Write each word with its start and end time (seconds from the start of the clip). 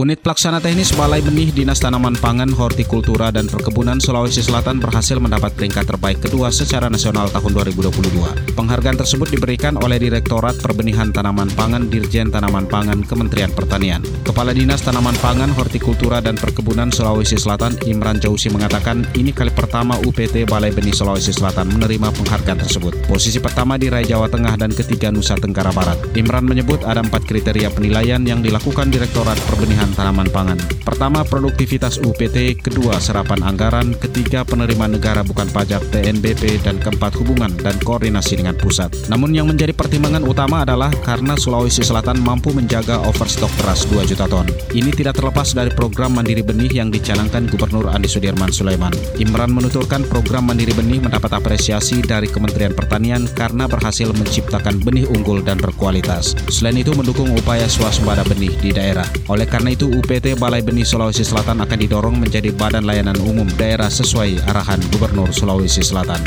Unit 0.00 0.16
Pelaksana 0.24 0.64
Teknis 0.64 0.96
Balai 0.96 1.20
Benih 1.20 1.52
Dinas 1.52 1.76
Tanaman 1.76 2.16
Pangan, 2.16 2.48
Hortikultura, 2.56 3.28
dan 3.28 3.52
Perkebunan 3.52 4.00
Sulawesi 4.00 4.40
Selatan 4.40 4.80
berhasil 4.80 5.20
mendapat 5.20 5.52
peringkat 5.52 5.84
terbaik 5.84 6.24
kedua 6.24 6.48
secara 6.48 6.88
nasional 6.88 7.28
tahun 7.28 7.52
2022. 7.76 8.56
Penghargaan 8.56 8.96
tersebut 8.96 9.28
diberikan 9.28 9.76
oleh 9.76 10.00
Direktorat 10.00 10.56
Perbenihan 10.56 11.12
Tanaman 11.12 11.52
Pangan 11.52 11.92
Dirjen 11.92 12.32
Tanaman 12.32 12.64
Pangan 12.64 13.04
Kementerian 13.04 13.52
Pertanian. 13.52 14.00
Kepala 14.24 14.56
Dinas 14.56 14.80
Tanaman 14.80 15.12
Pangan, 15.20 15.52
Hortikultura, 15.52 16.24
dan 16.24 16.40
Perkebunan 16.40 16.88
Sulawesi 16.88 17.36
Selatan 17.36 17.76
Imran 17.84 18.16
Jausi 18.24 18.48
mengatakan 18.48 19.04
ini 19.20 19.36
kali 19.36 19.52
pertama 19.52 20.00
UPT 20.00 20.48
Balai 20.48 20.72
Benih 20.72 20.96
Sulawesi 20.96 21.36
Selatan 21.36 21.76
menerima 21.76 22.08
penghargaan 22.08 22.64
tersebut. 22.64 23.04
Posisi 23.04 23.36
pertama 23.36 23.76
diraih 23.76 24.08
Jawa 24.08 24.32
Tengah 24.32 24.56
dan 24.56 24.72
ketiga 24.72 25.12
Nusa 25.12 25.36
Tenggara 25.36 25.76
Barat. 25.76 26.00
Imran 26.16 26.48
menyebut 26.48 26.88
ada 26.88 27.04
empat 27.04 27.28
kriteria 27.28 27.68
penilaian 27.68 28.24
yang 28.24 28.40
dilakukan 28.40 28.88
Direktorat 28.88 29.36
Perbenihan 29.44 29.89
tanaman 29.94 30.28
pangan. 30.30 30.58
Pertama, 30.82 31.22
produktivitas 31.22 32.00
UPT, 32.00 32.60
kedua, 32.60 32.98
serapan 32.98 33.42
anggaran, 33.44 33.94
ketiga, 33.96 34.42
penerimaan 34.42 34.96
negara 34.98 35.22
bukan 35.22 35.46
pajak 35.50 35.80
TNBP, 35.92 36.62
dan 36.64 36.80
keempat, 36.80 37.16
hubungan 37.18 37.52
dan 37.60 37.76
koordinasi 37.80 38.40
dengan 38.40 38.56
pusat. 38.56 38.92
Namun 39.08 39.32
yang 39.34 39.48
menjadi 39.48 39.72
pertimbangan 39.72 40.24
utama 40.26 40.62
adalah 40.62 40.92
karena 41.02 41.34
Sulawesi 41.38 41.82
Selatan 41.82 42.20
mampu 42.20 42.52
menjaga 42.52 43.00
overstok 43.06 43.50
beras 43.58 43.86
2 43.88 44.04
juta 44.06 44.26
ton. 44.28 44.46
Ini 44.70 44.92
tidak 44.92 45.18
terlepas 45.18 45.54
dari 45.56 45.72
program 45.72 46.14
Mandiri 46.18 46.44
Benih 46.44 46.70
yang 46.70 46.92
dicanangkan 46.92 47.48
Gubernur 47.48 47.88
Andi 47.90 48.10
Sudirman 48.10 48.52
Sulaiman. 48.52 48.92
Imran 49.16 49.50
menuturkan 49.54 50.04
program 50.06 50.50
Mandiri 50.50 50.74
Benih 50.76 51.00
mendapat 51.00 51.32
apresiasi 51.34 52.02
dari 52.04 52.28
Kementerian 52.28 52.76
Pertanian 52.76 53.26
karena 53.32 53.66
berhasil 53.70 54.10
menciptakan 54.12 54.82
benih 54.82 55.08
unggul 55.08 55.40
dan 55.40 55.56
berkualitas. 55.56 56.36
Selain 56.52 56.76
itu 56.78 56.92
mendukung 56.92 57.30
upaya 57.34 57.66
swasembada 57.70 58.26
benih 58.26 58.52
di 58.60 58.70
daerah. 58.74 59.06
Oleh 59.30 59.46
karena 59.46 59.69
itu, 59.70 59.86
UPT 59.86 60.34
Balai 60.36 60.60
Benih 60.60 60.84
Sulawesi 60.84 61.22
Selatan 61.22 61.62
akan 61.62 61.78
didorong 61.78 62.16
menjadi 62.18 62.50
badan 62.50 62.82
layanan 62.82 63.16
umum 63.22 63.46
daerah 63.54 63.88
sesuai 63.88 64.42
arahan 64.50 64.82
Gubernur 64.90 65.30
Sulawesi 65.30 65.80
Selatan. 65.86 66.20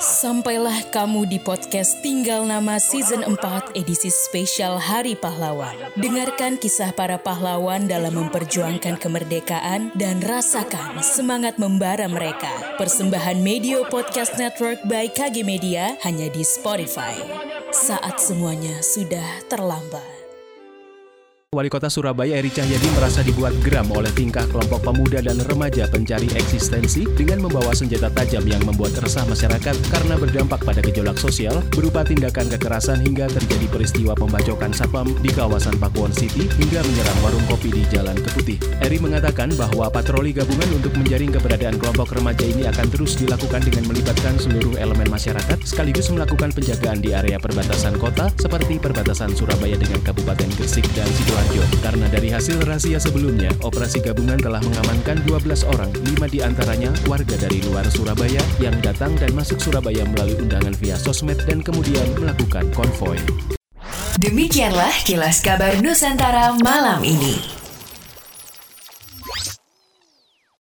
Sampailah 0.00 0.88
kamu 0.88 1.28
di 1.28 1.36
podcast 1.36 2.00
Tinggal 2.00 2.48
Nama 2.48 2.80
Season 2.80 3.20
4 3.20 3.36
edisi 3.76 4.08
spesial 4.08 4.80
Hari 4.80 5.12
Pahlawan. 5.12 5.76
Dengarkan 5.92 6.56
kisah 6.56 6.88
para 6.96 7.20
pahlawan 7.20 7.84
dalam 7.84 8.16
memperjuangkan 8.16 8.96
kemerdekaan 8.96 9.92
dan 9.92 10.24
rasakan 10.24 11.04
semangat 11.04 11.60
membara 11.60 12.08
mereka. 12.08 12.80
Persembahan 12.80 13.44
Media 13.44 13.84
Podcast 13.92 14.40
Network 14.40 14.80
by 14.88 15.12
KG 15.12 15.44
Media 15.44 16.00
hanya 16.00 16.32
di 16.32 16.48
Spotify. 16.48 17.20
Saat 17.68 18.24
semuanya 18.24 18.80
sudah 18.80 19.44
terlambat. 19.52 20.19
Wali 21.50 21.66
Kota 21.66 21.90
Surabaya 21.90 22.38
Eri 22.38 22.46
Cahyadi 22.46 22.86
merasa 22.94 23.26
dibuat 23.26 23.50
geram 23.66 23.90
oleh 23.90 24.14
tingkah 24.14 24.46
kelompok 24.54 24.86
pemuda 24.86 25.18
dan 25.18 25.34
remaja 25.50 25.82
pencari 25.90 26.30
eksistensi 26.38 27.02
dengan 27.18 27.42
membawa 27.42 27.74
senjata 27.74 28.06
tajam 28.14 28.46
yang 28.46 28.62
membuat 28.62 28.94
resah 29.02 29.26
masyarakat 29.26 29.74
karena 29.90 30.14
berdampak 30.14 30.62
pada 30.62 30.78
gejolak 30.78 31.18
sosial 31.18 31.58
berupa 31.74 32.06
tindakan 32.06 32.46
kekerasan 32.54 33.02
hingga 33.02 33.26
terjadi 33.34 33.66
peristiwa 33.66 34.14
pembacokan 34.14 34.70
sapam 34.70 35.10
di 35.26 35.34
kawasan 35.34 35.74
Pakuwon 35.82 36.14
City 36.14 36.46
hingga 36.54 36.86
menyerang 36.86 37.18
warung 37.18 37.42
kopi 37.50 37.74
di 37.74 37.82
Jalan 37.90 38.14
Keputih. 38.22 38.62
Eri 38.86 39.02
mengatakan 39.02 39.50
bahwa 39.58 39.90
patroli 39.90 40.30
gabungan 40.30 40.70
untuk 40.78 40.94
menjaring 41.02 41.34
keberadaan 41.34 41.82
kelompok 41.82 42.14
remaja 42.14 42.46
ini 42.46 42.70
akan 42.70 42.86
terus 42.94 43.18
dilakukan 43.18 43.66
dengan 43.66 43.90
melibatkan 43.90 44.38
seluruh 44.38 44.78
elemen 44.78 45.10
masyarakat 45.10 45.58
sekaligus 45.66 46.14
melakukan 46.14 46.54
penjagaan 46.54 47.02
di 47.02 47.10
area 47.10 47.42
perbatasan 47.42 47.98
kota 47.98 48.30
seperti 48.38 48.78
perbatasan 48.78 49.34
Surabaya 49.34 49.74
dengan 49.74 49.98
Kabupaten 50.06 50.46
Gresik 50.54 50.86
dan 50.94 51.10
Sidoarjo 51.10 51.39
Sidoarjo. 51.40 51.64
Karena 51.80 52.06
dari 52.12 52.28
hasil 52.28 52.56
rahasia 52.68 52.98
sebelumnya, 53.00 53.48
operasi 53.64 54.04
gabungan 54.04 54.36
telah 54.36 54.60
mengamankan 54.60 55.24
12 55.24 55.64
orang, 55.72 55.90
5 55.92 56.28
di 56.28 56.38
antaranya 56.44 56.90
warga 57.08 57.36
dari 57.40 57.64
luar 57.64 57.88
Surabaya 57.88 58.42
yang 58.60 58.76
datang 58.84 59.16
dan 59.16 59.32
masuk 59.32 59.56
Surabaya 59.60 60.04
melalui 60.04 60.36
undangan 60.36 60.76
via 60.76 60.96
sosmed 61.00 61.40
dan 61.48 61.64
kemudian 61.64 62.04
melakukan 62.20 62.68
konvoy. 62.76 63.16
Demikianlah 64.20 64.92
kilas 65.08 65.40
kabar 65.40 65.80
Nusantara 65.80 66.52
malam 66.60 67.00
ini. 67.00 67.60